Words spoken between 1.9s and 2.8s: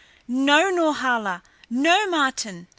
Martin!"